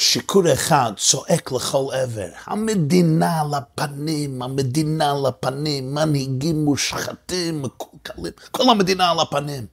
[0.00, 9.20] שיכור אחד צועק לכל עבר, המדינה לפנים, המדינה לפנים, מנהיגים מושחתים, מקולקלים, כל המדינה על
[9.20, 9.66] הפנים.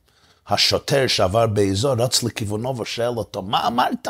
[0.48, 4.08] השוטר שעבר באזור רץ לכיוונו ושואל אותו, מה אמרת?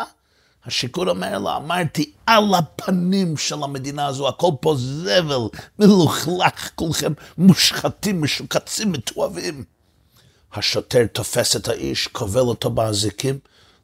[0.65, 5.47] השיכור אומר לו, אמרתי, על הפנים של המדינה הזו, הכל פה זבל,
[5.79, 9.63] מלוכלך, כולכם מושחתים, משוקצים, מתועבים.
[10.53, 13.39] השוטר תופס את האיש, כובל אותו באזיקים,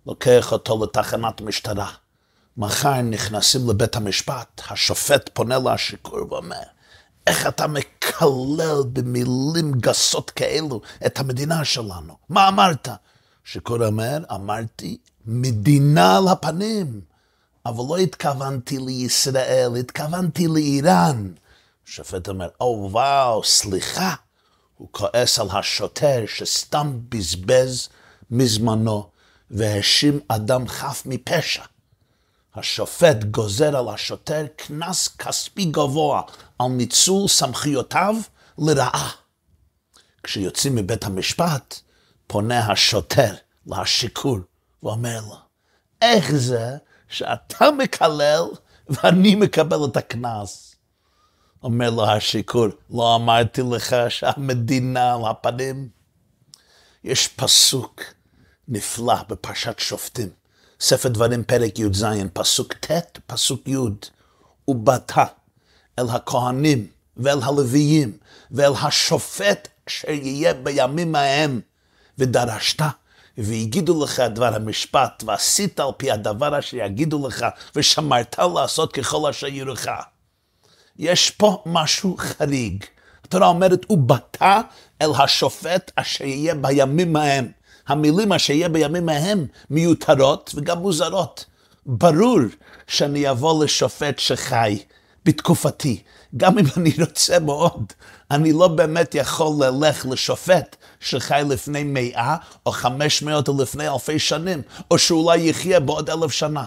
[0.07, 2.03] לוקח אותו לתחנת משטרה.
[2.58, 6.64] מחר נכנסים לבית המשפט, השופט פונה לשיכור ואומר,
[7.28, 12.18] איך אתה מקלל במילים גסות כאלו את המדינה שלנו?
[12.30, 12.88] מה אמרת?
[13.44, 17.02] שיכור אומר, אמרתי, מדינה על הפנים,
[17.66, 21.32] אבל לא התכוונתי לישראל, התכוונתי לאיראן.
[21.88, 24.14] השופט אומר, או oh, וואו, סליחה.
[24.78, 27.89] הוא כועס על השוטר שסתם בזבז
[28.32, 29.10] מזמנו
[29.52, 31.64] והאשים אדם חף מפשע.
[32.56, 36.22] השופט גוזר על השוטר קנס כספי גבוה
[36.59, 38.16] על ניצול סמכויותיו
[38.58, 39.11] לרעה.
[40.23, 41.80] כשיוצאים מבית המשפט,
[42.27, 43.33] פונה השוטר
[43.67, 44.38] לשיכור
[44.83, 45.38] ואומר לו,
[46.02, 46.77] איך זה
[47.08, 48.44] שאתה מקלל
[48.89, 50.75] ואני מקבל את הקנס?
[51.64, 55.89] אומר לו השיכור, לא אמרתי לך שהמדינה על הפנים?
[57.03, 58.02] יש פסוק
[58.67, 60.30] נפלא בפרשת שופטים,
[60.84, 63.78] ספר דברים פרק י"ז, פסוק ט', פסוק י',
[64.67, 65.12] ובאת
[66.00, 68.17] אל הכהנים ואל הלוויים
[68.52, 71.61] ואל השופט אשר יהיה בימים ההם,
[72.17, 72.81] ודרשת
[73.38, 77.45] ויגידו לך דבר המשפט, ועשית על פי הדבר אשר יגידו לך,
[77.76, 79.88] ושמרת לעשות ככל אשר יורך.
[80.98, 82.84] יש פה משהו חריג.
[83.26, 84.38] התורה אומרת, ובאת
[85.02, 87.62] אל השופט אשר יהיה בימים ההם.
[87.88, 91.45] המילים אשר יהיה בימים ההם מיותרות וגם מוזרות.
[91.86, 92.39] ברור
[92.88, 94.80] שאני אבוא לשופט שחי
[95.26, 96.02] בתקופתי,
[96.38, 97.94] גם אם אני רוצה מאוד,
[98.31, 102.36] אני לא באמת יכול ללך לשופט שחי לפני מאה
[102.66, 104.61] או חמש מאות או לפני אלפי שנים,
[104.92, 106.64] או שאולי יחיה בעוד אלף שנה.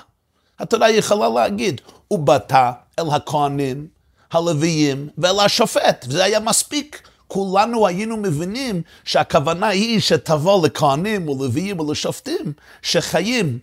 [0.58, 2.52] התורה יכולה להגיד, ובאת
[2.98, 3.86] אל הכהנים,
[4.32, 7.05] הלוויים ואל השופט, וזה היה מספיק.
[7.28, 13.58] כולנו היינו מבינים שהכוונה היא שתבוא לכהנים ולוויים ולשופטים שחיים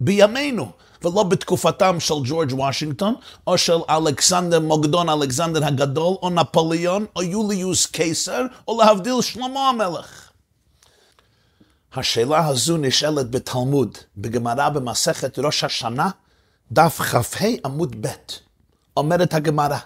[0.00, 0.70] בימינו.
[1.04, 3.14] ולא בתקופתם של ג'ורג' וושינגטון,
[3.46, 10.30] או של אלכסנדר מוקדון, אלכסנדר הגדול, או נפוליאון, או יוליוס קיסר, או להבדיל שלמה המלך.
[11.94, 16.10] השאלה הזו נשאלת בתלמוד, בגמרא במסכת ראש השנה,
[16.72, 18.08] דף כ"ה עמוד ב',
[18.96, 19.78] אומרת הגמרא.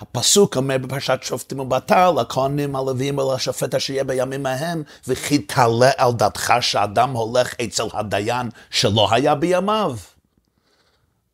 [0.00, 6.12] הפסוק אומר בפרשת שופטים ובטל, לכהנים, הלווים ולשופט אשר יהיה בימים ההם, וכי תעלה על
[6.12, 9.96] דתך שאדם הולך אצל הדיין שלא היה בימיו.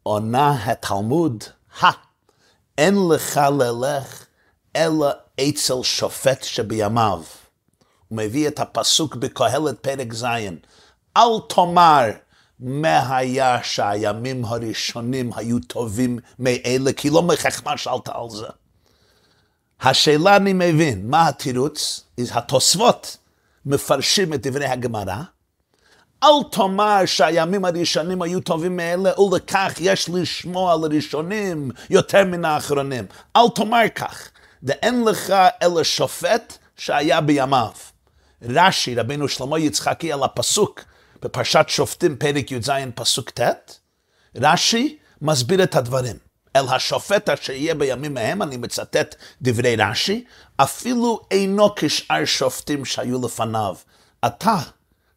[0.03, 1.45] עונה התלמוד,
[1.81, 1.91] הא,
[2.79, 4.25] אין לך ללך
[4.77, 5.11] אלא
[5.41, 7.23] אצל שופט שבימיו.
[8.09, 10.25] הוא מביא את הפסוק בקהלת פרק ז',
[11.17, 12.11] אל תאמר
[12.61, 18.47] מה היה שהימים הראשונים היו טובים מאלה, כי לא מחכמה שאלת על זה.
[19.81, 22.05] השאלה אני מבין, מה התירוץ?
[22.35, 23.17] התוספות
[23.67, 25.23] מפרשים את דברי הגמרא,
[26.23, 33.07] אל תאמר שהימים הראשונים היו טובים מאלה, ולכך יש לשמוע לראשונים יותר מן האחרונים.
[33.37, 34.29] אל תאמר כך,
[34.63, 37.71] ואין לך אלא שופט שהיה בימיו.
[38.43, 40.81] רש"י, רבינו שלמה יצחקי, על הפסוק
[41.27, 43.41] בפרשת שופטים, פרק י"ז, פסוק ט',
[44.37, 46.17] רש"י מסביר את הדברים.
[46.57, 50.25] אל השופט אשר יהיה בימים ההם, אני מצטט דברי רש"י,
[50.57, 53.77] אפילו אינו כשאר שופטים שהיו לפניו.
[54.27, 54.57] אתה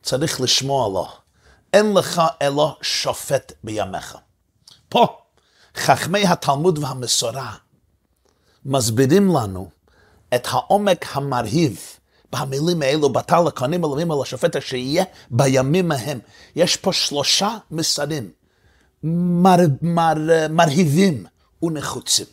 [0.03, 1.07] צריך לשמוע לו.
[1.73, 4.17] אין לך אלא שופט בימיך.
[4.89, 5.17] פה,
[5.75, 7.55] חכמי התלמוד והמסורה
[8.65, 9.69] מסבירים לנו
[10.35, 11.79] את העומק המרהיב
[12.31, 16.19] במילים האלו, בתר לכהנים אלוהים על השופט אשר יהיה בימים ההם.
[16.55, 18.31] יש פה שלושה מסרים
[19.03, 20.13] מר, מר,
[20.49, 21.25] מרהיבים
[21.63, 22.25] ונחוצים.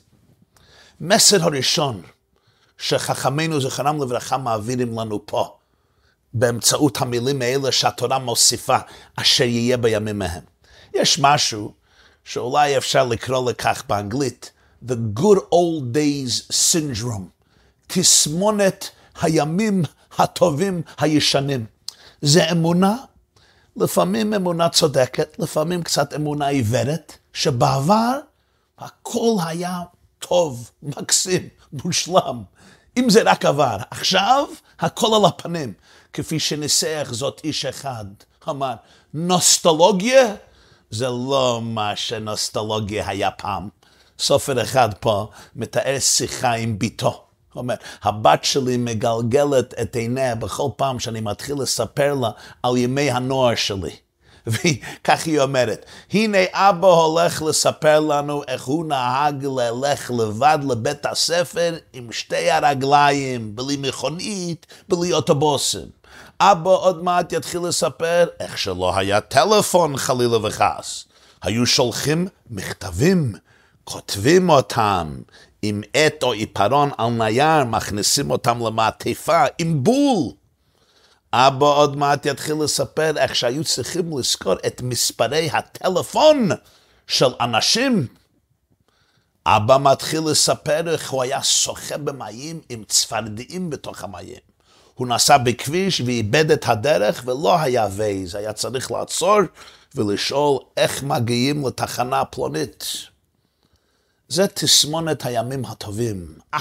[1.01, 2.03] מסר הראשון
[2.79, 5.57] שחכמינו זכרם לברכה מעבירים לנו פה,
[6.35, 8.77] באמצעות המילים האלה שהתורה מוסיפה,
[9.17, 10.43] אשר יהיה בימים ההם.
[10.95, 11.75] יש משהו
[12.25, 14.51] שאולי אפשר לקרוא לכך באנגלית,
[14.89, 17.45] The Good Old Days Syndrome,
[17.87, 18.91] תסמונת
[19.21, 19.83] הימים
[20.19, 21.67] הטובים הישנים.
[22.23, 22.97] זה אמונה,
[23.77, 28.19] לפעמים אמונה צודקת, לפעמים קצת אמונה עיוורת, שבעבר
[28.79, 29.83] הכל היה
[30.19, 31.49] טוב, מקסים,
[31.85, 32.43] מושלם.
[32.97, 33.77] אם זה רק עבר.
[33.91, 34.45] עכשיו,
[34.81, 35.73] הכל על הפנים.
[36.13, 38.05] כפי שניסח זאת איש אחד,
[38.49, 38.75] אמר,
[39.15, 40.35] נוסטולוגיה
[40.91, 43.69] זה לא מה שנוסטולוגיה היה פעם.
[44.19, 47.26] סופר אחד פה מתאר שיחה עם בתו.
[47.57, 52.31] אומר, הבת שלי מגלגלת את עיניה בכל פעם שאני מתחיל לספר לה
[52.63, 53.97] על ימי הנוער שלי.
[54.47, 61.77] וכך היא אומרת, הנה אבא הולך לספר לנו איך הוא נהג ללך לבד לבית הספר
[61.93, 65.87] עם שתי הרגליים, בלי מכונית, בלי אוטובוסים.
[66.41, 71.05] אבא עוד מעט יתחיל לספר איך שלא היה טלפון חלילה וחס.
[71.43, 73.35] היו שולחים מכתבים,
[73.85, 75.17] כותבים אותם
[75.69, 80.33] עם עט או עיפרון על נייר, מכניסים אותם למעטפה עם בול.
[81.33, 86.49] אבא עוד מעט יתחיל לספר איך שהיו צריכים לזכור את מספרי הטלפון
[87.07, 88.07] של אנשים.
[89.47, 94.47] אבא מתחיל לספר איך הוא היה שוחה במים עם צפרדעים בתוך המים.
[94.95, 99.39] הוא נסע בכביש ואיבד את הדרך ולא היה וייז, היה צריך לעצור
[99.95, 102.87] ולשאול איך מגיעים לתחנה פלונית.
[104.29, 106.39] זה תסמונת הימים הטובים.
[106.55, 106.59] אה,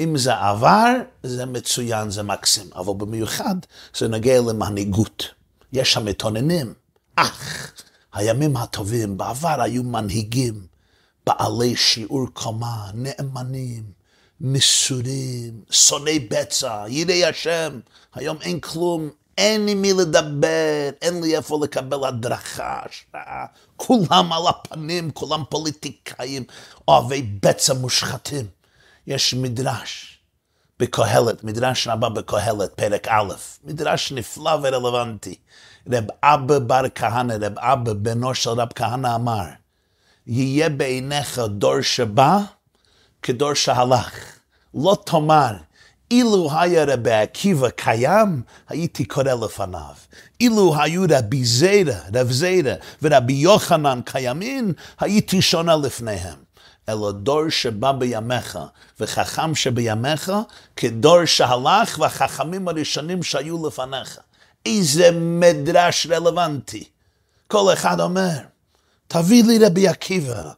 [0.00, 0.92] אם זה עבר,
[1.22, 3.54] זה מצוין, זה מקסים, אבל במיוחד
[3.96, 5.28] זה נוגע למנהיגות.
[5.72, 6.74] יש שם מתוננים,
[7.16, 7.72] אך
[8.12, 10.66] הימים הטובים, בעבר היו מנהיגים,
[11.26, 13.82] בעלי שיעור קומה, נאמנים,
[14.40, 17.80] מסורים, שונאי בצע, יראי השם,
[18.14, 23.44] היום אין כלום, אין עם מי לדבר, אין לי איפה לקבל הדרכה, השראה.
[23.76, 26.44] כולם על הפנים, כולם פוליטיקאים,
[26.88, 28.46] אוהבי בצע מושחתים.
[29.06, 30.18] יש מדרש
[30.80, 33.34] בקהלת, מדרש רבה בקהלת, פרק א',
[33.64, 35.34] מדרש נפלא ורלוונטי.
[35.92, 39.44] רב אבא בר כהנא, רב אבא בנו של רב כהנא אמר,
[40.26, 42.38] יהיה בעיניך דור שבא
[43.22, 44.36] כדור שהלך.
[44.74, 45.52] לא תאמר,
[46.10, 49.94] אילו היה רבי עקיבא קיים, הייתי קורא לפניו.
[50.40, 56.46] אילו היו רבי זירא, רב זירא ורבי יוחנן קיימים, הייתי שונה לפניהם.
[56.88, 58.58] אלא דור שבא בימיך,
[59.00, 60.32] וחכם שבימיך,
[60.76, 64.18] כדור שהלך והחכמים הראשונים שהיו לפניך.
[64.66, 66.84] איזה מדרש רלוונטי.
[67.48, 68.38] כל אחד אומר,
[69.08, 70.50] תביא לי רבי עקיבא,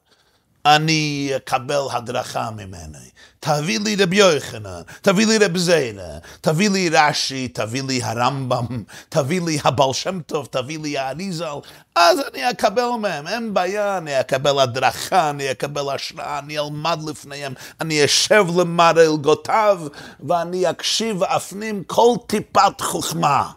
[0.76, 3.08] אני אקבל הדרכה ממני.
[3.40, 9.40] תביא לי רבי יוחנן, תביא לי רבי זיינה, תביא לי רש"י, תביא לי הרמב"ם, תביא
[9.40, 11.58] לי הבעל שם טוב, תביא לי האריזל,
[11.94, 17.54] אז אני אקבל מהם, אין בעיה, אני אקבל הדרכה, אני אקבל השראה, אני אלמד לפניהם,
[17.80, 19.80] אני אשב למעלה אל גותיו,
[20.28, 23.50] ואני אקשיב ואפנים כל טיפת חוכמה.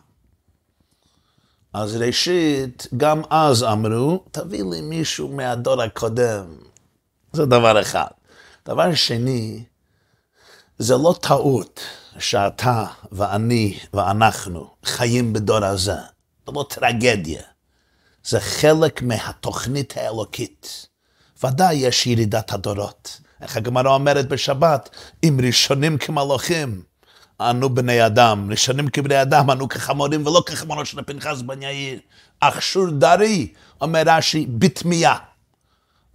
[1.73, 6.70] אז ראשית, גם אז אמרו, תביא לי מישהו מהדור הקודם.
[7.33, 8.07] זה דבר אחד.
[8.65, 9.63] דבר שני,
[10.77, 11.79] זה לא טעות
[12.19, 15.95] שאתה ואני ואנחנו חיים בדור הזה.
[16.45, 17.41] זה לא טרגדיה.
[18.23, 20.87] זה חלק מהתוכנית האלוקית.
[21.43, 23.19] ודאי יש ירידת הדורות.
[23.41, 24.89] איך הגמרא אומרת בשבת,
[25.23, 26.83] אם ראשונים כמלוכים,
[27.41, 31.99] אנו בני אדם, ראשונים כבני אדם, אנו כחמורים ולא כחמורות של פנחס בן יאיר.
[32.39, 35.17] אך שור דרי, אומר רש"י, בתמיהה.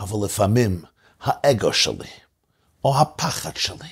[0.00, 0.82] אבל לפעמים
[1.22, 2.10] האגו שלי,
[2.84, 3.88] או הפחד שלי,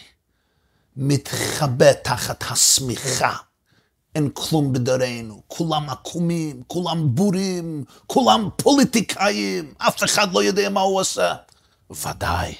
[0.96, 3.36] מתחבא תחת השמיכה.
[4.14, 11.00] אין כלום בדורנו, כולם עקומים, כולם בורים, כולם פוליטיקאים, אף אחד לא יודע מה הוא
[11.00, 11.34] עושה.
[11.90, 12.54] ודאי,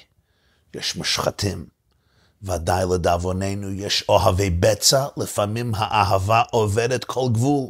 [0.73, 1.65] יש מושחתים.
[2.43, 7.69] ודאי לדאבוננו יש אוהבי בצע, לפעמים האהבה עוברת כל גבול.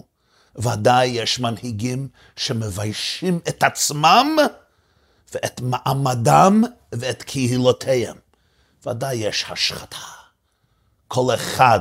[0.56, 4.38] ודאי יש מנהיגים שמביישים את עצמם
[5.36, 8.18] ואת מעמדם ואת קהילותיהם.
[8.86, 9.98] ודאי יש השחתה.
[11.08, 11.80] כל אחד,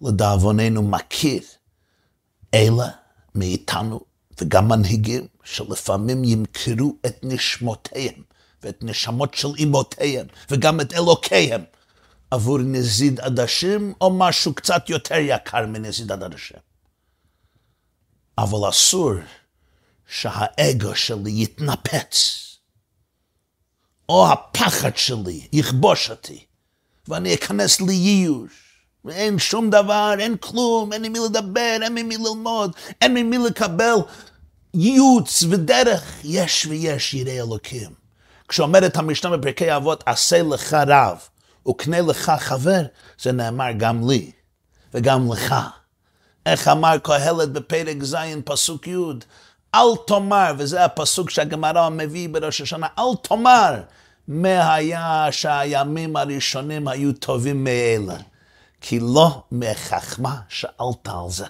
[0.00, 1.42] לדאבוננו, מכיר
[2.54, 2.88] אלה
[3.34, 4.00] מאיתנו,
[4.40, 8.22] וגם מנהיגים, שלפעמים ימכרו את נשמותיהם
[8.62, 11.64] ואת נשמות של אמותיהם, וגם את אלוקיהם,
[12.30, 16.58] עבור נזיד עדשים, או משהו קצת יותר יקר מנזיד עדשים.
[18.38, 19.12] אבל אסור
[20.06, 22.45] שהאגו שלי יתנפץ,
[24.08, 26.44] או הפחד שלי יכבוש אותי,
[27.08, 28.66] ואני אכנס לייאוש.
[29.06, 33.94] ואין שום דבר, אין כלום, אין עם מי לדבר, אין ממי ללמוד, אין ממי לקבל
[34.74, 36.20] ייעוץ ודרך.
[36.24, 37.90] יש ויש יראי אלוקים.
[38.48, 41.18] כשאומרת המשנה בפרקי אבות, עשה לך רב
[41.68, 42.82] וקנה לך חבר,
[43.20, 44.30] זה נאמר גם לי
[44.94, 45.54] וגם לך.
[46.46, 48.96] איך אמר קהלת בפרק ז', פסוק י',
[49.76, 53.80] אל תאמר, וזה הפסוק שהגמרא מביא בראש השנה, אל תאמר,
[54.28, 58.16] מה היה שהימים הראשונים היו טובים מאלה,
[58.80, 61.46] כי לא מחכמה שאלת על זה.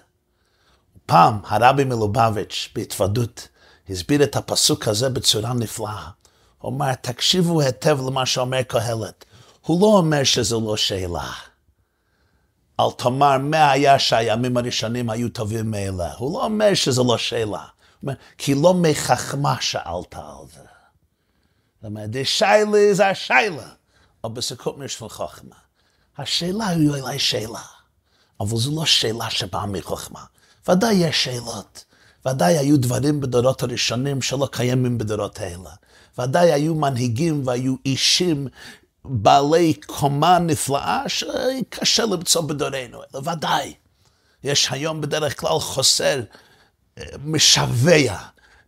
[1.06, 3.48] פעם הרבי מלובביץ' בהתוודות
[3.90, 6.08] הסביר את הפסוק הזה בצורה נפלאה.
[6.58, 9.24] הוא אמר, תקשיבו היטב למה שאומר קהלת.
[9.66, 11.30] הוא לא אומר שזו לא שאלה.
[12.80, 16.12] אל תאמר מה היה שהימים הראשונים היו טובים מאלה.
[16.14, 17.64] הוא לא אומר שזו לא שאלה.
[18.02, 20.60] אומר, כי לא מחכמה שאלת על זה.
[21.86, 23.68] אומרת, שיילה זה השיילה,
[24.24, 25.56] אבל בסוכות משפל חוכמה.
[26.18, 27.62] השאלה היא אולי שאלה,
[28.40, 30.24] אבל זו לא שאלה שבאה מחוכמה.
[30.68, 31.84] ודאי יש שאלות.
[32.26, 35.70] ודאי היו דברים בדורות הראשונים שלא קיימים בדורות האלה.
[36.18, 38.48] ודאי היו מנהיגים והיו אישים
[39.04, 43.74] בעלי קומה נפלאה שקשה למצוא בדורנו, ודאי.
[44.44, 46.20] יש היום בדרך כלל חוסר
[47.24, 48.18] משווע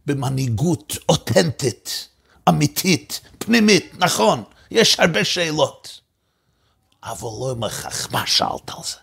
[0.06, 2.08] במנהיגות אותנטית,
[2.48, 6.00] אמיתית, פנימית, נכון, יש הרבה שאלות.
[7.02, 8.96] אבל לא עם החכמה שאלת על זה.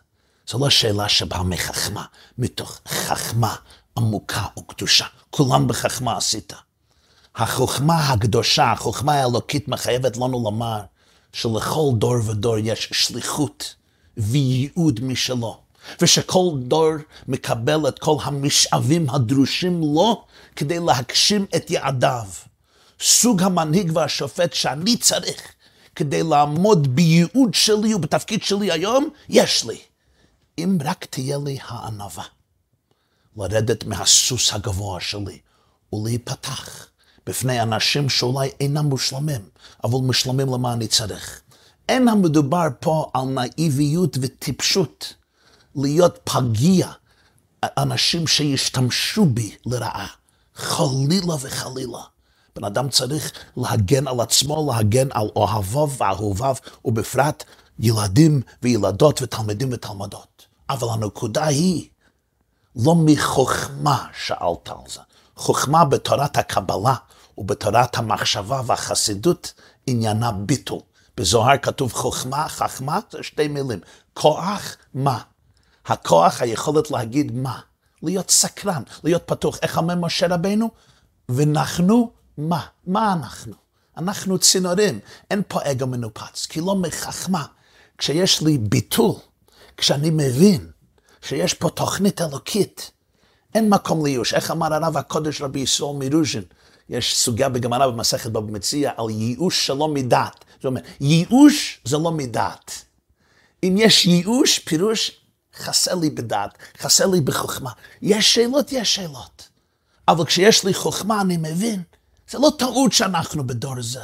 [0.48, 2.06] זו לא שאלה שבאה מחכמה,
[2.38, 3.56] מתוך חכמה
[3.98, 5.06] עמוקה וקדושה.
[5.30, 6.54] כולם בחכמה עשית.
[7.36, 10.82] החוכמה הקדושה, החוכמה האלוקית מחייבת לנו לומר
[11.34, 13.76] שלכל דור ודור יש שליחות
[14.18, 15.58] וייעוד משלו,
[16.02, 16.92] ושכל דור
[17.28, 20.26] מקבל את כל המשאבים הדרושים לו
[20.56, 22.28] כדי להגשים את יעדיו.
[23.00, 25.54] סוג המנהיג והשופט שאני צריך
[25.96, 29.78] כדי לעמוד בייעוד שלי ובתפקיד שלי היום, יש לי.
[30.58, 32.24] אם רק תהיה לי הענווה.
[33.38, 35.40] לרדת מהסוס הגבוה שלי
[35.94, 36.88] ולהיפתח
[37.26, 39.42] בפני אנשים שאולי אינם מושלמים,
[39.84, 41.42] אבל מושלמים למה אני צריך.
[41.90, 45.14] אין המדובר פה על נאיביות וטיפשות,
[45.76, 46.92] להיות פגיע,
[47.66, 50.08] אנשים שישתמשו בי לרעה,
[50.56, 52.02] חלילה וחלילה.
[52.56, 56.56] בן אדם צריך להגן על עצמו, להגן על אוהביו ואהוביו,
[56.86, 57.44] ובפרט
[57.80, 60.46] ילדים וילדות ותלמידים ותלמדות.
[60.70, 61.90] אבל הנקודה היא,
[62.76, 65.00] לא מחוכמה שאלת על זה.
[65.36, 66.96] חוכמה בתורת הקבלה
[67.38, 69.54] ובתורת המחשבה והחסידות
[69.88, 70.80] עניינה ביטול.
[71.18, 73.80] בזוהר כתוב חוכמה, חכמה, זה שתי מילים.
[74.14, 75.20] כוח, מה?
[75.86, 77.60] הכוח, היכולת להגיד מה.
[78.04, 79.60] להיות סקרן, להיות פתוח.
[79.62, 80.70] איך אומר משה רבנו?
[81.30, 82.66] ואנחנו מה?
[82.88, 83.54] מה אנחנו?
[83.98, 85.00] אנחנו צינורים,
[85.32, 87.46] אין פה אגו מנופץ, כי לא מחכמה.
[87.98, 89.16] כשיש לי ביטול,
[89.78, 90.70] כשאני מבין
[91.22, 92.92] שיש פה תוכנית אלוקית,
[93.56, 94.34] אין מקום לייאוש.
[94.34, 96.44] איך אמר הרב הקודש רבי ישראל מרוז'ין?
[96.90, 100.46] יש סוגיה בגמרא במסכת בבא מציע על ייאוש שלא מדעת.
[100.56, 102.86] זאת אומרת, ייאוש זה לא מדעת.
[103.64, 105.25] אם יש ייאוש, פירוש
[105.58, 107.72] חסר לי בדעת, חסר לי בחוכמה.
[108.02, 109.50] יש שאלות, יש שאלות.
[110.08, 111.84] אבל כשיש לי חוכמה, אני מבין.
[112.30, 114.04] זה לא טעות שאנחנו בדור הזה.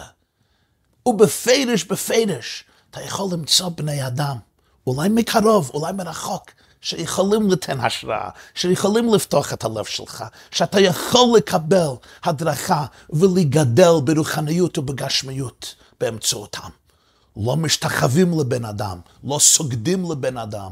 [1.06, 4.38] ובפרש, בפרש, אתה יכול למצוא בני אדם,
[4.88, 11.90] אולי מקרוב, אולי מרחוק, שיכולים לתן השראה, שיכולים לפתוח את הלב שלך, שאתה יכול לקבל
[12.24, 16.70] הדרכה ולגדל ברוחניות ובגשמיות באמצעותם.
[17.38, 20.72] לא משתחווים לבן אדם, לא סוגדים לבן אדם,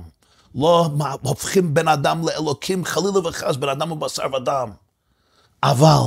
[0.56, 0.90] לא
[1.22, 4.72] הופכים בן אדם לאלוקים, חלילה וחס, בן אדם הוא בשר ודם.
[5.64, 6.02] אבל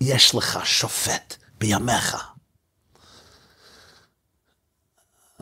[0.00, 2.16] יש לך שופט בימיך.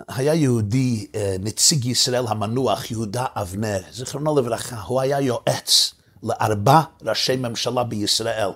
[0.08, 7.36] היה יהודי, אה, נציג ישראל המנוח, יהודה אבנר, זיכרונו לברכה, הוא היה יועץ לארבע ראשי
[7.36, 8.50] ממשלה בישראל,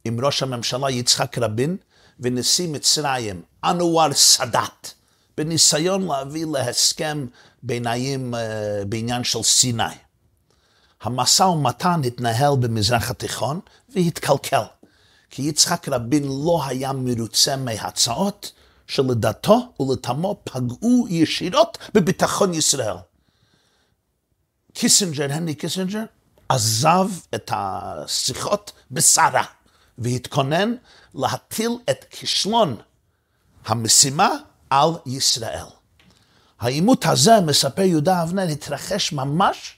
[0.05, 1.77] עם ראש הממשלה יצחק רבין
[2.23, 4.91] ונשיא מצרים אנואר סאדאת,
[5.37, 7.25] בניסיון להביא להסכם
[7.63, 8.37] ביניים uh,
[8.85, 9.83] בעניין של סיני.
[11.01, 14.63] המשא ומתן התנהל במזרח התיכון והתקלקל,
[15.29, 18.51] כי יצחק רבין לא היה מרוצה מהצעות
[18.87, 22.95] שלדעתו ולטעמו פגעו ישירות בביטחון ישראל.
[24.73, 26.03] קיסינג'ר, הנרי קיסינג'ר,
[26.49, 29.43] עזב את השיחות בסערה
[29.97, 30.75] והתכונן
[31.15, 32.75] להטיל את כישלון
[33.65, 34.29] המשימה
[34.69, 35.65] על ישראל.
[36.59, 39.77] העימות הזה, מספר יהודה אבנר, התרחש ממש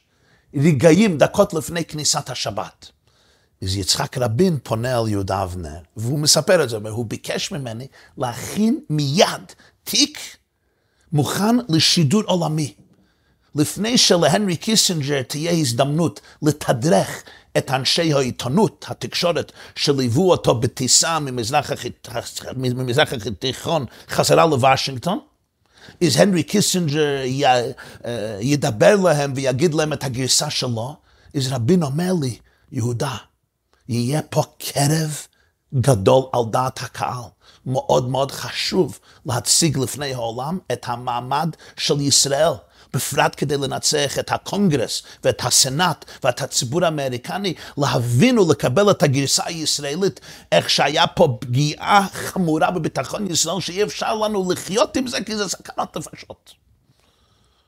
[0.56, 2.92] רגעים, דקות לפני כניסת השבת.
[3.64, 8.80] אז יצחק רבין פונה אל יהודה אבנר, והוא מספר את זה, והוא ביקש ממני להכין
[8.90, 9.52] מיד
[9.84, 10.20] תיק
[11.12, 12.74] מוכן לשידור עולמי.
[13.56, 17.24] לפני שלהנרי קיסינג'ר תהיה הזדמנות לתדרך
[17.58, 21.72] את אנשי העיתונות, התקשורת, שליוו אותו בטיסה ממזרח,
[22.56, 25.20] ממזרח התיכון חזרה לוושינגטון,
[26.04, 27.44] אז הנרי קיסינג'ר י,
[28.40, 30.96] ידבר להם ויגיד להם את הגרסה שלו,
[31.36, 32.38] אז רבין אומר לי,
[32.72, 33.16] יהודה,
[33.90, 35.18] יהיה פה קרב
[35.74, 37.24] גדול על דעת הקהל.
[37.66, 42.54] מאוד מאוד חשוב להציג לפני העולם את המעמד של ישראל.
[42.96, 50.20] בפרט כדי לנצח את הקונגרס ואת הסנאט ואת הציבור האמריקני, להבין ולקבל את הגרסה הישראלית,
[50.52, 55.50] איך שהיה פה פגיעה חמורה בביטחון ישראל, שאי אפשר לנו לחיות עם זה, כי זה
[55.50, 56.54] סכנת נפשות.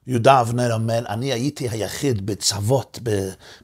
[0.08, 3.00] יהודה אבנר אומר, אני הייתי היחיד בצוות,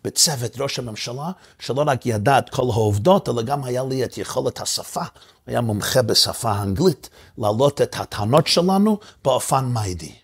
[0.04, 4.62] בצוות ראש הממשלה, שלא רק ידע את כל העובדות, אלא גם היה לי את יכולת
[4.62, 5.02] השפה,
[5.48, 10.23] היה מומחה בשפה האנגלית, להעלות את הטענות שלנו באופן מיידי.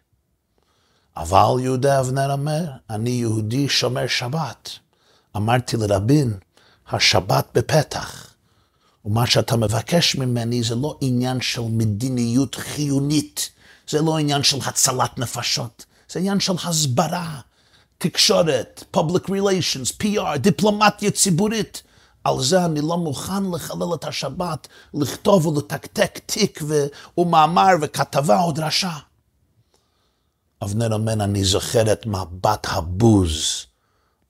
[1.20, 4.70] אבל יהודה אבנר אומר, אני יהודי שומר שבת.
[5.36, 6.38] אמרתי לרבין,
[6.90, 8.28] השבת בפתח.
[9.06, 13.50] ומה שאתה מבקש ממני זה לא עניין של מדיניות חיונית,
[13.90, 17.40] זה לא עניין של הצלת נפשות, זה עניין של הסברה,
[17.98, 21.84] תקשורת, public relations, PR, דיפלומטיה ציבורית.
[22.24, 26.62] על זה אני לא מוכן לחלל את השבת, לכתוב ולתקתק תיק
[27.18, 29.09] ומאמר וכתבה או דרשה.
[30.64, 33.66] אבנר אומר, אני זוכר את מבט הבוז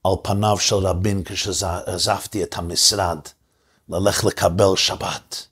[0.04, 3.18] על פניו של רבין כשעזבתי את המשרד,
[3.88, 5.46] ללך לקבל שבת.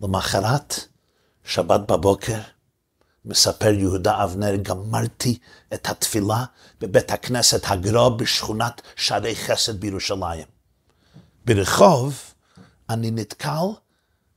[0.00, 0.74] למחרת,
[1.44, 2.38] שבת בבוקר,
[3.24, 5.38] מספר יהודה אבנר, גמרתי
[5.74, 6.44] את התפילה
[6.80, 10.46] בבית הכנסת הגרוע בשכונת שערי חסד בירושלים.
[11.44, 12.20] ברחוב
[12.90, 13.66] אני נתקל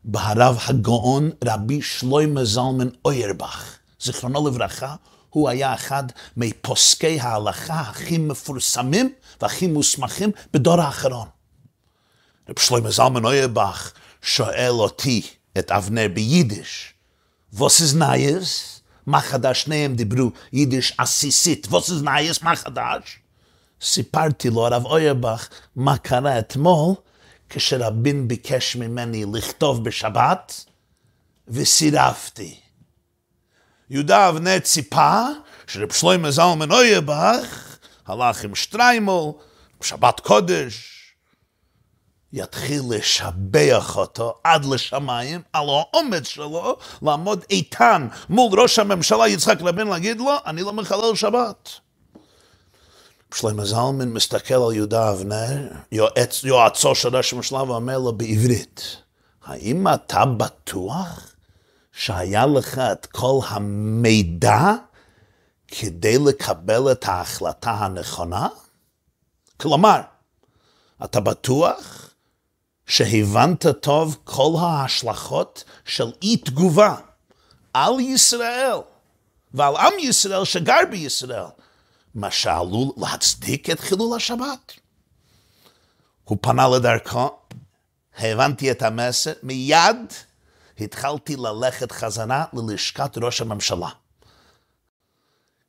[0.04, 4.96] בהרב הגאון רבי שלוימה זלמן אוירבך, זיכרונו לברכה,
[5.38, 6.04] הוא היה אחד
[6.38, 11.28] מפוסקי ההלכה הכי מפורסמים והכי מוסמכים בדור האחרון.
[12.50, 15.22] רב שלמה זלמן אוירבך שואל אותי,
[15.58, 16.94] את אבנר ביידיש,
[17.54, 18.82] וואָס איז נייעס?
[19.06, 19.62] מה חדש?
[19.62, 21.68] שניהם דיברו יידיש עסיסית.
[21.70, 22.42] וואָס איז נייעס?
[22.42, 23.20] מה חדש?
[23.82, 26.96] סיפרתי לו, הרב אוירבך, מה קרה אתמול
[27.50, 30.66] כשרבין ביקש ממני לכתוב בשבת,
[31.48, 32.67] וסירבתי.
[33.90, 35.22] יהודה אבנר ציפה
[35.68, 39.32] שרב שלוימה זלמן אוירבך הלך עם שטריימל,
[39.82, 40.98] בשבת קודש,
[42.34, 49.88] יתחיל לשבח אותו עד לשמיים על האומץ שלו לעמוד איתן מול ראש הממשלה יצחק רבין
[49.88, 51.70] להגיד לו, אני לא מחלל שבת.
[53.34, 55.68] שלמה זלמן מסתכל על יהודה אבנר,
[56.44, 58.98] יועצו של ראש הממשלה, ואומר לו בעברית,
[59.46, 61.37] האם אתה בטוח
[61.98, 64.74] שהיה לך את כל המידע
[65.68, 68.48] כדי לקבל את ההחלטה הנכונה?
[69.58, 70.02] כלומר,
[71.04, 72.10] אתה בטוח
[72.86, 76.96] שהבנת טוב כל ההשלכות של אי תגובה
[77.74, 78.78] על ישראל
[79.54, 81.46] ועל עם ישראל שגר בישראל,
[82.16, 84.72] מה שעלול להצדיק את חילול השבת.
[86.24, 87.40] הוא פנה לדרכו,
[88.18, 90.14] הבנתי את המסר, מיד
[90.80, 93.90] התחלתי ללכת חזרה ללשכת ראש הממשלה.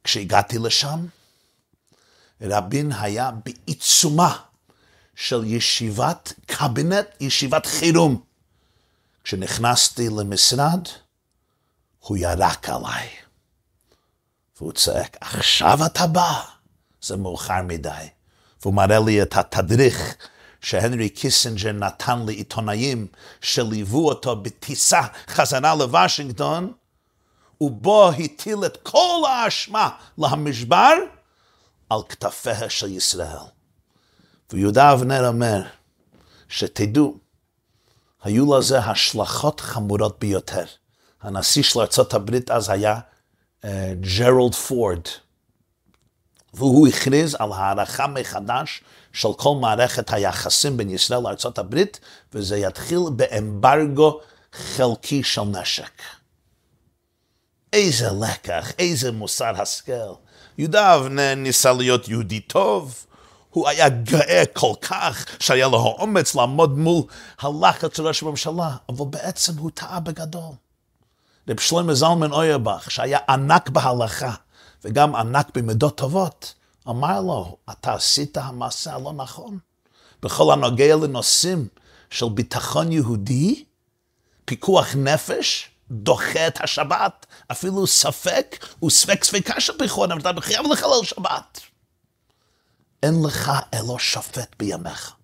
[0.05, 1.07] כשהגעתי לשם,
[2.41, 4.39] רבין היה בעיצומה
[5.15, 8.23] של ישיבת קבינט, ישיבת חירום.
[9.25, 10.89] כשנכנסתי למשרד,
[11.99, 13.09] הוא ירק עליי.
[14.57, 16.43] והוא צועק, עכשיו אתה בא?
[17.03, 18.09] זה מאוחר מדי.
[18.63, 20.17] והוא מראה לי את התדריך
[20.61, 23.07] שהנרי קיסינג'ר נתן לעיתונאים
[23.41, 26.73] שליוו אותו בטיסה חזרה לוושינגטון,
[27.61, 30.93] ובו הטיל את כל האשמה למשבר
[31.91, 33.47] על כתפיה של ישראל.
[34.53, 35.63] ויהודה אבנר אומר,
[36.49, 37.17] שתדעו,
[38.23, 40.65] היו לזה השלכות חמורות ביותר.
[41.23, 43.01] הנשיא של ארה"ב אז היה
[43.65, 45.01] אה, ג'רלד פורד,
[46.55, 48.83] והוא הכריז על הערכה מחדש
[49.19, 51.83] של כל מערכת היחסים בין ישראל לארה"ב,
[52.33, 54.21] וזה יתחיל באמברגו
[54.53, 56.03] חלקי של נשק.
[57.73, 60.13] איזה לקח, איזה מוסר השכל.
[60.59, 63.07] יהודה אבנר ניסה להיות יהודי טוב,
[63.51, 67.03] הוא היה גאה כל כך שהיה לו האומץ לעמוד מול
[67.41, 70.53] הלחץ של ראש הממשלה, אבל בעצם הוא טעה בגדול.
[71.49, 74.35] רב שלמה זלמן אוירבך, שהיה ענק בהלכה
[74.85, 76.55] וגם ענק במידות טובות,
[76.89, 79.59] אמר לו, אתה עשית המעשה הלא נכון.
[80.23, 81.69] בכל הנוגע לנושאים
[82.11, 83.65] של ביטחון יהודי,
[84.45, 91.05] פיקוח נפש דוחה את השבת, אפילו ספק וספק ספקה של פריחון, אבל אתה חייב לחלל
[91.05, 91.61] שבת.
[93.03, 95.15] אין לך אלו שופט בימיך.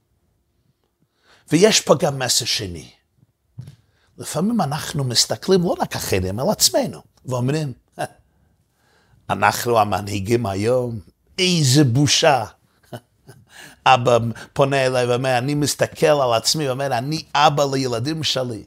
[1.52, 2.90] ויש פה גם מסר שני.
[4.18, 7.72] לפעמים אנחנו מסתכלים לא רק אחרים, על עצמנו, ואומרים,
[9.30, 11.00] אנחנו המנהיגים היום,
[11.38, 12.44] איזה בושה.
[13.86, 14.18] אבא
[14.52, 18.64] פונה אליי ואומר, אני מסתכל על עצמי ואומר, אני אבא לילדים שלי.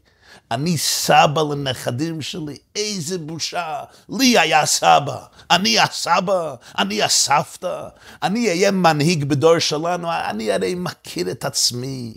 [0.51, 3.83] אני סבא לנכדים שלי, איזה בושה.
[4.09, 5.17] לי היה סבא,
[5.51, 7.87] אני הסבא, אני הסבתא,
[8.23, 12.13] אני אהיה מנהיג בדור שלנו, אני הרי מכיר את עצמי,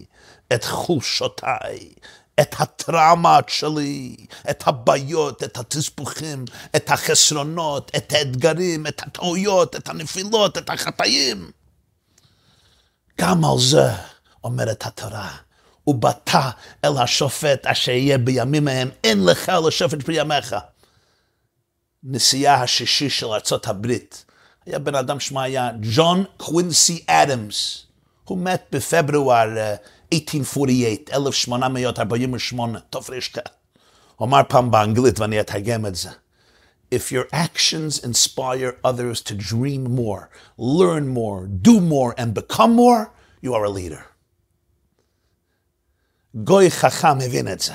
[0.52, 1.88] את חולשותיי,
[2.40, 4.16] את הטראומות שלי,
[4.50, 6.44] את הבעיות, את התסבוכים,
[6.76, 11.50] את החסרונות, את האתגרים, את הטעויות, את הנפילות, את החטאים.
[13.20, 13.90] גם על זה
[14.44, 15.36] אומרת התורה.
[15.86, 16.30] ובאת
[16.84, 20.56] אל השופט אשר יהיה בימים ההם, אין לך לשופט בימיך.
[22.02, 24.24] נשיאה השישי של ארצות הברית,
[24.66, 27.86] היה בן אדם שמו היה ג'ון קווינסי אדמס.
[28.24, 29.74] הוא מת בפברואר
[30.12, 33.38] 1848, 1848, תפרשת.
[34.16, 36.10] הוא אמר פעם באנגלית, ואני אתרגם את זה.
[36.94, 43.12] If your actions inspire others to dream more, learn more, do more, and become more,
[43.44, 44.02] you are a leader.
[46.34, 47.74] גוי חכם הבין את זה.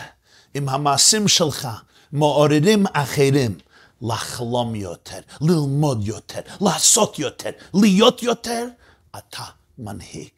[0.56, 1.68] אם המעשים שלך
[2.12, 3.58] מעוררים אחרים
[4.02, 8.68] לחלום יותר, ללמוד יותר, לעשות יותר, להיות יותר,
[9.18, 9.44] אתה
[9.78, 10.32] מנהיג.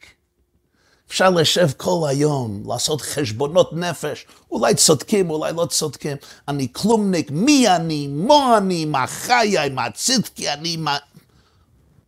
[1.08, 6.16] אפשר לשב כל היום, לעשות חשבונות נפש, אולי צודקים, אולי לא צודקים.
[6.48, 10.98] אני כלומניק, מי אני, מה אני, מה חיי, מה צדקי אני, מה...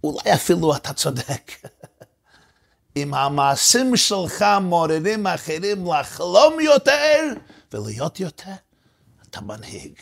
[0.05, 1.53] אולי אפילו אתה צודק.
[2.97, 7.33] אם המעשים שלך מעוררים אחרים לחלום יותר
[7.73, 8.53] ולהיות יותר,
[9.31, 9.93] אתה מנהיג.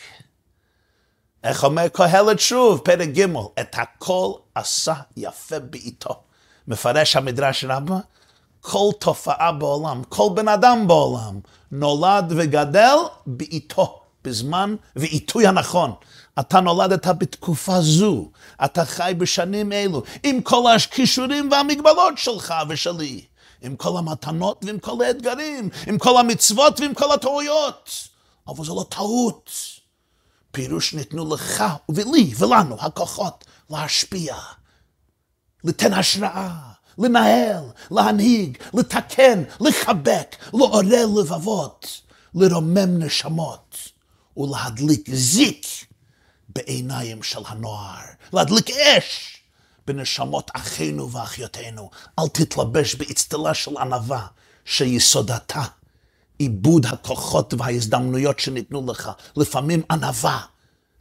[1.44, 3.26] איך אומר קהלת שוב, פרק ג',
[3.61, 6.22] את הכל עשה יפה בעיתו.
[6.68, 7.98] מפרש המדרש רבה,
[8.61, 11.40] כל תופעה בעולם, כל בן אדם בעולם,
[11.73, 15.92] נולד וגדל בעיתו, בזמן ועיתוי הנכון.
[16.40, 18.31] אתה נולדת בתקופה זו,
[18.64, 23.25] אתה חי בשנים אלו, עם כל הכישורים והמגבלות שלך ושלי,
[23.62, 28.09] עם כל המתנות ועם כל האתגרים, עם כל המצוות ועם כל הטעויות.
[28.49, 29.51] אבל זו לא טעות.
[30.51, 34.37] פירוש ניתנו לך ולי ולנו הכוחות להשפיע,
[35.64, 36.59] לתן השראה,
[36.98, 42.00] לנהל, להנהיג, לתקן, לחבק, לעורר לבבות,
[42.34, 43.76] לרומם נשמות
[44.37, 45.66] ולהדליק זיק
[46.48, 49.38] בעיניים של הנוער, להדליק אש
[49.87, 51.90] בנשמות אחינו ואחיותינו.
[52.18, 54.26] אל תתלבש באצטלה של ענווה
[54.64, 55.62] שיסודתה
[56.38, 59.11] עיבוד הכוחות וההזדמנויות שניתנו לך.
[59.37, 60.40] לפעמים ענווה,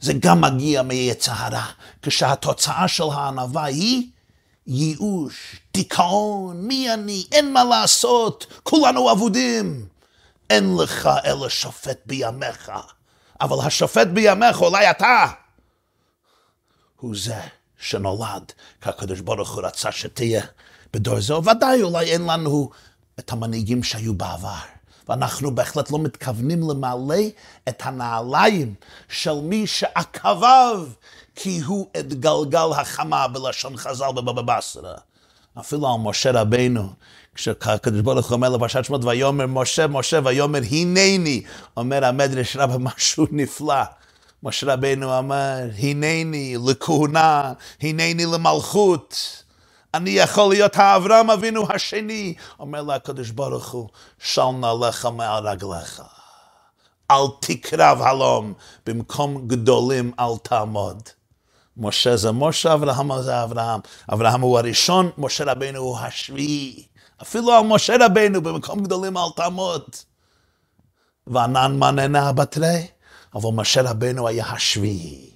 [0.00, 1.64] זה גם מגיע מיצר הרע,
[2.02, 4.10] כשהתוצאה של הענווה היא
[4.68, 9.86] ייאוש, דיכאון, מי אני, אין מה לעשות, כולנו אבודים.
[10.50, 12.72] אין לך אלא שופט בימיך.
[13.40, 15.26] אבל השופט בימיך, אולי אתה,
[17.00, 17.40] הוא זה
[17.78, 20.44] שנולד, כי הקדוש ברוך הוא רצה שתהיה
[20.92, 22.70] בדור זה, ודאי אולי אין לנו
[23.18, 24.58] את המנהיגים שהיו בעבר.
[25.08, 27.24] ואנחנו בהחלט לא מתכוונים למלא
[27.68, 28.74] את הנעליים
[29.08, 30.86] של מי שעקביו
[31.40, 34.94] כי הוא את גלגל החמה בלשון חז"ל בבבא בסרה.
[35.60, 36.88] אפילו על משה רבינו,
[37.34, 41.42] כשהקדוש ברוך הוא אומר לפרשת שמות ויאמר משה משה ויאמר הנני,
[41.76, 43.82] אומר המדרש רבה משהו נפלא.
[44.42, 49.42] משה רבינו אמר, הנני לכהונה, הנני למלכות.
[49.94, 52.34] אני יכול להיות האברהם אבינו השני.
[52.60, 56.02] אומר לה הקדוש ברוך הוא, של נעליך מעל רגליך.
[57.10, 58.52] אל תקרב הלום,
[58.86, 61.17] במקום גדולים אל תעמוד.
[61.78, 63.80] משה זה משה, אברהם זה אברהם.
[64.12, 66.86] אברהם הוא הראשון, משה רבינו הוא השביעי.
[67.22, 69.82] אפילו על משה רבינו במקום גדולים אל תעמוד.
[71.26, 72.86] וענן מננה בתרי,
[73.34, 75.30] אבל משה רבינו היה השביעי.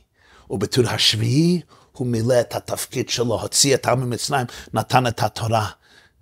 [0.51, 1.61] ובתור השביעי
[1.93, 5.69] הוא מילא את התפקיד שלו, הוציא את העם ממצרים, נתן את התורה.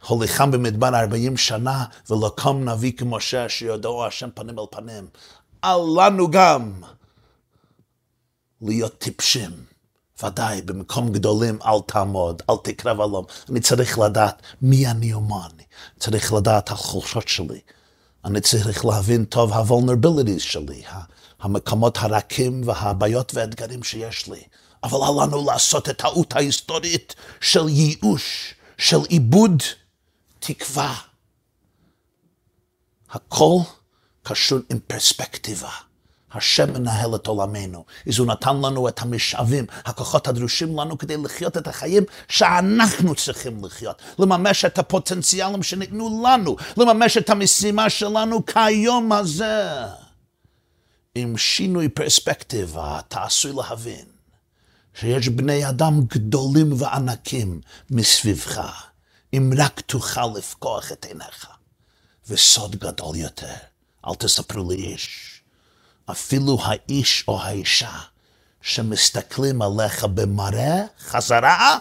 [0.07, 5.07] הוליכם במדבר ארבעים שנה, ולא קם נביא כמשה שיודעו השם פנים אל פנים.
[5.65, 6.73] אל לנו גם
[8.63, 9.70] להיות טיפשים.
[10.25, 13.25] ודאי, במקום גדולים אל תעמוד, אל תקרב עלום.
[13.51, 15.63] אני צריך לדעת מי אני ומה אני.
[15.99, 17.61] צריך לדעת החולשות שלי.
[18.25, 20.83] אני צריך להבין טוב ה-vulnerabilities שלי,
[21.41, 24.43] המקומות הרכים והבעיות והאתגרים שיש לי.
[24.83, 29.63] אבל אל לנו לעשות את טעות ההיסטורית של ייאוש, של עיבוד
[30.39, 30.95] תקווה.
[33.11, 33.59] הכל
[34.23, 35.71] קשור עם פרספקטיבה.
[36.33, 37.85] השם מנהל את עולמנו.
[38.09, 43.65] אז הוא נתן לנו את המשאבים, הכוחות הדרושים לנו כדי לחיות את החיים שאנחנו צריכים
[43.65, 44.03] לחיות.
[44.19, 49.71] לממש את הפוטנציאלים שניתנו לנו, לממש את המשימה שלנו כיום הזה.
[51.15, 54.05] עם שינוי פרספקטיבה, אתה עשוי להבין
[54.95, 58.61] שיש בני אדם גדולים וענקים מסביבך,
[59.35, 61.47] אם רק תוכל לפקוח את עיניך.
[62.29, 63.55] וסוד גדול יותר,
[64.07, 65.40] אל תספרו לי איש.
[66.11, 67.99] אפילו האיש או האישה
[68.63, 71.79] שמסתכלים עליך במראה חזרה,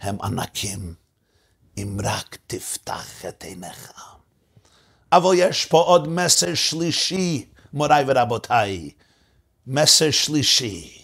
[0.00, 0.94] הם ענקים,
[1.78, 3.92] אם רק תפתח את עיניך.
[5.12, 8.90] אבל יש פה עוד מסר שלישי, מוריי ורבותיי.
[9.66, 11.02] מסר שלישי.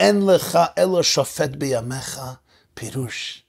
[0.00, 2.20] אין לך אלא שופט בימיך,
[2.74, 3.42] פירוש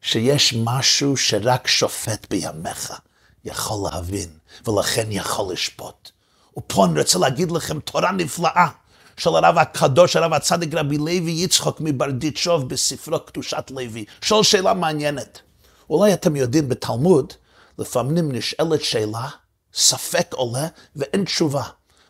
[0.00, 2.92] שיש משהו שרק שופט בימיך
[3.44, 6.10] יכול להבין, ולכן יכול לשפוט.
[6.58, 8.68] ופה אני רוצה להגיד לכם תורה נפלאה
[9.16, 14.04] של הרב הקדוש, הרב הצדיק רבי לוי יצחוק מברדיצ'וב בספרו קדושת לוי.
[14.20, 15.40] שואל שאלה מעניינת.
[15.90, 17.32] אולי אתם יודעים בתלמוד,
[17.78, 19.28] לפעמים נשאלת שאלה,
[19.74, 20.66] ספק עולה
[20.96, 21.62] ואין תשובה.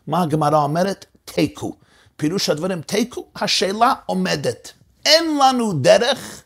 [0.07, 1.05] מה הגמרא אומרת?
[1.25, 1.75] תיקו.
[2.17, 4.71] פירוש הדברים תיקו, השאלה עומדת.
[5.05, 6.43] אין לנו דרך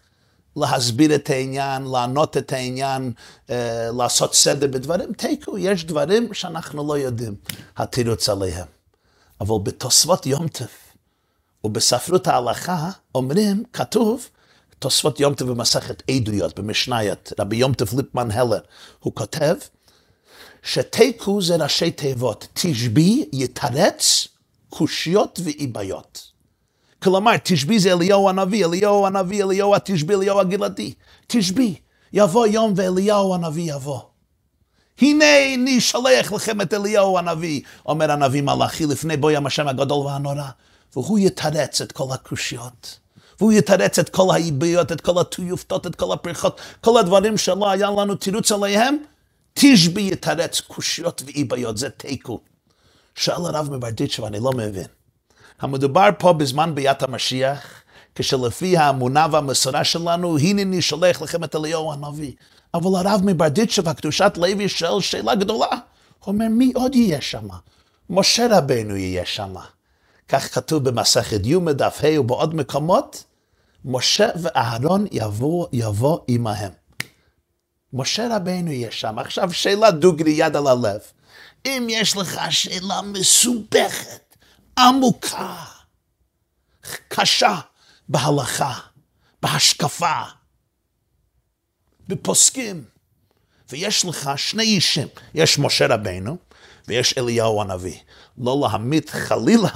[0.56, 3.12] להסביר את העניין, לענות את העניין,
[3.50, 5.14] אה, לעשות סדר בדברים.
[5.14, 7.36] תיקו, יש דברים שאנחנו לא יודעים
[7.78, 8.68] התירוץ עליהם.
[9.42, 10.72] אבל בתוספות יום טף
[11.64, 14.28] ובספרות ההלכה אומרים, כתוב,
[14.80, 18.60] תוספות יום טף במסכת עדויות, במשניית, רבי יום טף ליפמן הלר,
[19.00, 19.56] הוא כותב,
[20.64, 24.28] שתיקו זה ראשי תיבות, תשבי, יתרץ,
[24.70, 26.33] קושיות ואיביות.
[27.04, 30.94] כלומר, תשבי זה אליהו הנביא, אליהו הנביא, אליהו התשבי, אליהו הגלעדי.
[31.28, 31.76] תשבי,
[32.14, 34.00] יבוא יום ואליהו הנביא יבוא.
[35.02, 40.50] הנה אני שולח לכם את אליהו הנביא, אומר הנביא מלאכי לפני בוים השם הגדול והנורא,
[40.96, 43.00] והוא יתרץ את כל הקושיות.
[43.40, 47.90] והוא יתרץ את כל האיביות, את כל הטויופתות, את כל הפריחות, כל הדברים שלא היה
[47.90, 48.98] לנו תירוץ עליהם,
[49.54, 52.40] תשבי יתרץ קושיות ואיביות, זה תיקו.
[53.16, 55.03] שאל הרב מברדיצ'ב, אני לא מבין.
[55.62, 57.84] המדובר פה בזמן ביאת המשיח,
[58.16, 62.32] כשלפי האמונה והמסורה שלנו, הנה אני שולח לכם את אליהו הנביא.
[62.74, 65.68] אבל הרב מברדיצ'ב, הקדושת לוי, שואל שאלה גדולה.
[65.68, 67.48] הוא אומר, מי עוד יהיה שם?
[68.10, 69.56] משה רבנו יהיה שם.
[70.30, 73.24] כך כתוב במסכת י' דף ה' ובעוד מקומות,
[73.86, 76.72] משה ואהרון יבוא, יבוא עמהם.
[77.94, 79.20] משה רבנו יהיה שם.
[79.20, 81.00] עכשיו שאלה דוגרי יד על הלב.
[81.66, 84.23] אם יש לך שאלה מסובכת,
[84.80, 85.64] עמוקה,
[87.08, 87.60] קשה
[88.10, 88.80] בהלכה,
[89.42, 90.22] בהשקפה,
[92.08, 92.84] בפוסקים.
[93.70, 96.38] ויש לך שני אישים, יש משה רבנו
[96.88, 98.00] ויש אליהו הנביא.
[98.38, 99.70] לא להמית חלילה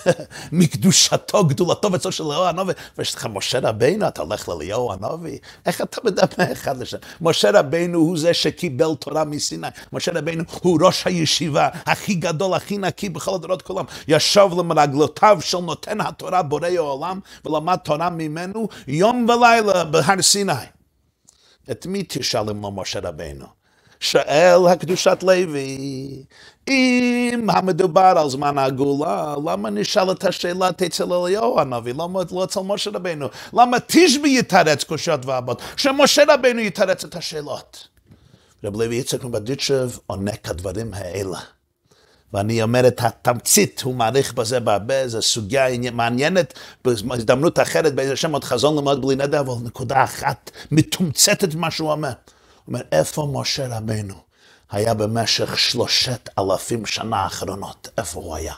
[0.52, 5.80] מקדושתו, גדולתו וצור של אליהו הנביא, ויש לך משה רבינו, אתה הולך לאליהו הנביא, איך
[5.80, 6.96] אתה מדבר אחד לשם?
[7.20, 12.78] משה רבינו הוא זה שקיבל תורה מסיני, משה רבינו הוא ראש הישיבה הכי גדול, הכי
[12.78, 19.26] נקי בכל הדורות כולם, ישב למרגלותיו של נותן התורה בורא העולם, ולמד תורה ממנו יום
[19.28, 20.52] ולילה בהר סיני.
[21.70, 23.61] את מי תשאל אם לא משה רבינו?
[24.02, 25.78] שואל הקדושת לוי,
[26.68, 31.92] אם המדובר על זמן הגאולה, למה נשאל את השאלה אצל אליהו הנביא?
[31.92, 33.26] למה לא אצל משה רבנו?
[33.52, 35.62] למה תשבי יתרץ קושיות ואבות?
[35.76, 37.88] שמשה רבנו יתרץ את השאלות.
[38.64, 41.38] רב לוי יצחק מבדיצ'ב עונה כדברים האלה.
[42.32, 48.32] ואני אומר את התמצית, הוא מעריך בזה בהרבה, זו סוגיה מעניינת, בהזדמנות אחרת, באיזה שם
[48.32, 52.12] עוד חזון ללמוד בלי נדר, אבל נקודה אחת מתומצתת מה שהוא אומר.
[52.68, 54.14] אומר, איפה משה רבנו
[54.70, 57.88] היה במשך שלושת אלפים שנה האחרונות?
[57.98, 58.54] איפה הוא היה?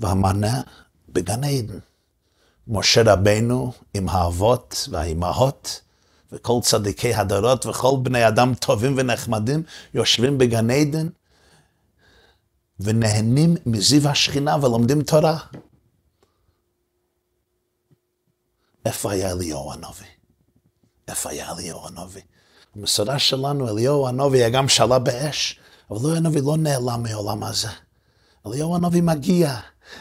[0.00, 0.60] והמענה
[1.08, 1.78] בגן עדן.
[2.68, 5.80] משה רבנו עם האבות והאימהות
[6.32, 9.62] וכל צדיקי הדורות וכל בני אדם טובים ונחמדים
[9.94, 11.08] יושבים בגן עדן
[12.80, 15.38] ונהנים מזיו השכינה ולומדים תורה.
[18.84, 20.06] איפה היה אליהו הנביא?
[21.08, 22.22] איפה היה אליהו הנביא?
[22.78, 25.58] המסורה שלנו, אליהו היה גם שאלה באש,
[25.90, 27.68] אבל אליהו הנביא לא נעלם מעולם הזה.
[28.46, 29.56] אליהו הנביא מגיע,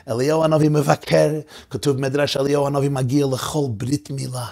[0.07, 1.29] אליהו הנביא מבקר,
[1.69, 4.45] כתוב מדרש אליהו הנביא מגיע לכל ברית מילה.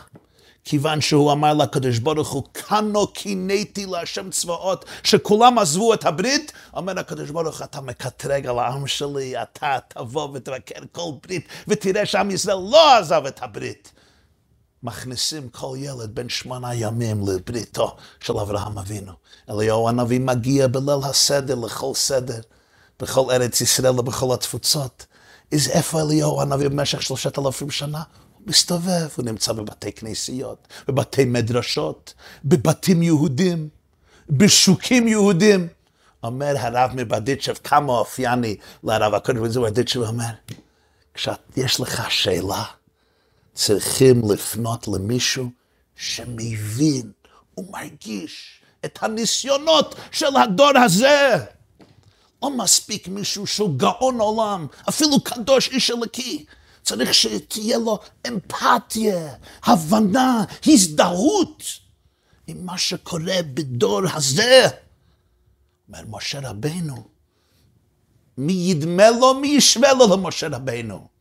[0.63, 6.99] כיוון שהוא אמר לקדוש ברוך הוא, כנו קינאתי להשם צבאות, שכולם עזבו את הברית, אומר
[6.99, 12.57] הקדוש ברוך אתה מקטרג על העם שלי, אתה תבוא ותבקר כל ברית, ותראה שעם ישראל
[12.57, 13.91] לא עזב את הברית.
[14.83, 19.11] מכניסים כל ילד בן שמונה ימים לבריתו של אברהם אבינו.
[19.49, 22.39] אליהו הנביא מגיע בליל הסדר לכל סדר,
[22.99, 25.05] בכל ארץ ישראל ובכל התפוצות.
[25.51, 28.03] איזה איפה אליהו הנביא במשך שלושת אלפים שנה?
[28.33, 32.13] הוא מסתובב, הוא נמצא בבתי כנסיות, בבתי מדרשות,
[32.45, 33.69] בבתים יהודים,
[34.29, 35.67] בשוקים יהודים.
[36.23, 40.29] אומר הרב מבדיצ'ב, כמה אופייני לרב הקודם, וזה ברדיצ'ב אומר,
[41.13, 42.63] כשיש לך שאלה,
[43.55, 45.49] צריכים לפנות למישהו
[45.95, 47.11] שמבין
[47.57, 51.37] ומרגיש את הניסיונות של הדור הזה.
[52.43, 56.45] לא מספיק מישהו שהוא גאון עולם, אפילו קדוש איש אלוקי.
[56.83, 61.63] צריך שתהיה לו אמפתיה, הבנה, הזדהות
[62.47, 64.67] עם מה שקורה בדור הזה.
[65.87, 67.07] אומר משה רבנו,
[68.37, 71.14] מי ידמה לו, מי ישווה לו למשה רבנו.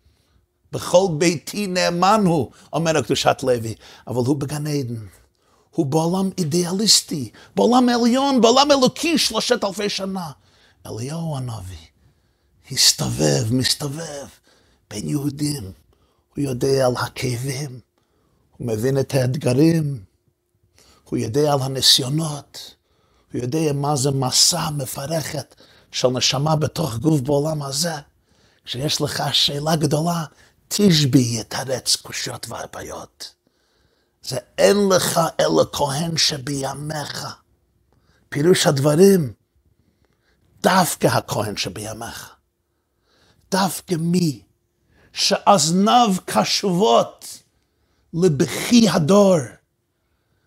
[0.75, 3.75] בכל ביתי נאמן הוא, אומר הקדושת לוי,
[4.07, 5.07] אבל הוא בגן עדן.
[5.71, 10.31] הוא בעולם אידיאליסטי, בעולם עליון, בעולם אלוקי שלושת אלפי שנה.
[10.87, 11.87] אליהו הנביא
[12.71, 14.27] הסתובב, מסתובב
[14.91, 15.73] בין יהודים.
[16.37, 17.81] הוא יודע על הכאבים,
[18.57, 20.05] הוא מבין את האתגרים,
[21.05, 22.75] הוא יודע על הניסיונות,
[23.33, 25.55] הוא יודע מה זה מסע מפרכת
[25.93, 27.95] של נשמה בתוך גוף בעולם הזה.
[28.65, 30.25] כשיש לך שאלה גדולה,
[30.77, 33.35] תשבי את הרץ קושיות והבעיות.
[34.23, 37.27] זה אין לך אלא כהן שבימיך.
[38.29, 39.33] פירוש הדברים,
[40.63, 42.35] דווקא הכהן שבימיך.
[43.51, 44.43] דווקא מי
[45.13, 47.43] שאזניו קשובות
[48.15, 49.37] לבכי הדור,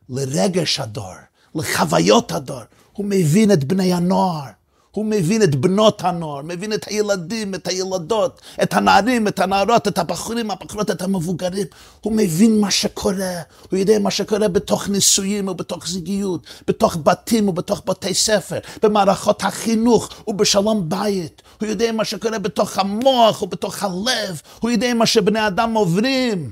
[0.09, 1.15] לרגש הדור,
[1.55, 2.61] לחוויות הדור.
[2.93, 4.49] הוא מבין את בני הנוער,
[4.97, 9.97] הוא מבין את בנות הנוער, מבין את הילדים, את הילדות, את הנערים, את הנערות, את
[9.97, 11.67] הבחורים, הבחורות, את המבוגרים.
[12.01, 17.81] הוא מבין מה שקורה, הוא יודע מה שקורה בתוך נישואים ובתוך זוגיות, בתוך בתים ובתוך
[17.85, 21.41] בתי ספר, במערכות החינוך ובשלום בית.
[21.61, 26.51] הוא יודע מה שקורה בתוך המוח ובתוך הלב, הוא יודע מה שבני אדם עוברים.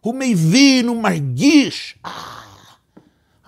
[0.00, 1.94] הוא מבין, הוא מרגיש.
[2.06, 2.10] אה,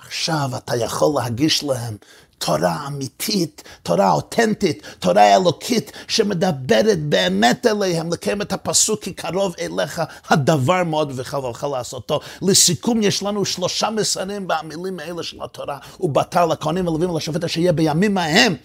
[0.07, 1.97] עכשיו אתה יכול להגיש להם
[2.45, 10.03] תורה אמיתית, תורה אותנטית, תורה אלוקית, שמדברת באמת אליהם, לקיים את הפסוק כי קרוב אליך
[10.29, 12.21] הדבר מאוד וחברך לעשותו.
[12.43, 17.73] לסיכום, יש לנו שלושה מסרים במילים האלה של התורה, ובתר לכהנים ולווים ולשופט אשר יהיה
[17.73, 18.57] בימים ההם.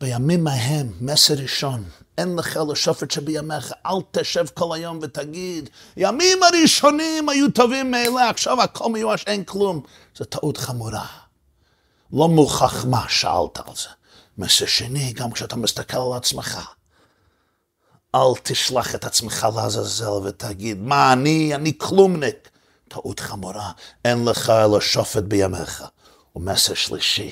[0.00, 1.84] בימים ההם, מסר ראשון,
[2.18, 8.62] אין לך לשופט שבימיך, אל תשב כל היום ותגיד, ימים הראשונים היו טובים מאלה, עכשיו
[8.62, 9.80] הכל מיואש, אין כלום.
[10.16, 11.29] זו טעות חמורה.
[12.12, 13.88] לא מוכח מה שאלת על זה.
[14.38, 16.60] מסר שני, גם כשאתה מסתכל על עצמך,
[18.14, 22.50] אל תשלח את עצמך לעזאזל ותגיד, מה אני, אני כלומניק.
[22.88, 23.72] טעות חמורה,
[24.04, 25.84] אין לך אלא שופט בימיך.
[26.36, 27.30] ומסר שלישי,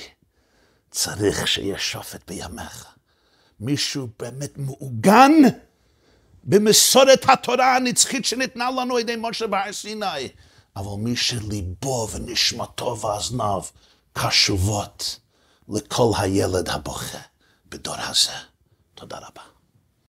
[0.91, 2.85] צריך שיהיה שופט בימיך.
[3.59, 5.31] מישהו באמת מעוגן
[6.43, 10.29] במסורת התורה הנצחית שניתנה לנו על ידי משה בהר סיני,
[10.75, 13.61] אבל מי שליבו ונשמתו ואזניו
[14.13, 15.19] קשובות
[15.69, 17.17] לכל הילד הבוכה
[17.69, 18.31] בדור הזה.
[18.95, 19.58] תודה רבה.